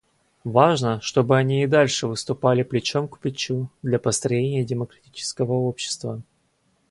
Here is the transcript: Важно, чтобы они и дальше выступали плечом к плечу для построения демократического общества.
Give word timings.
Важно, 0.45 0.99
чтобы 0.99 1.37
они 1.37 1.61
и 1.61 1.67
дальше 1.67 2.07
выступали 2.07 2.63
плечом 2.63 3.07
к 3.07 3.19
плечу 3.19 3.69
для 3.83 3.99
построения 3.99 4.65
демократического 4.65 5.51
общества. 5.53 6.23